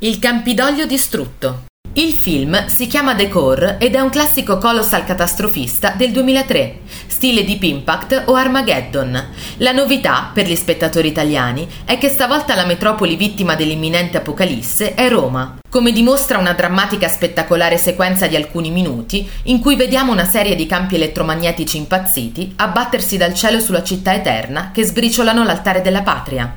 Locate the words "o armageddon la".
8.26-9.72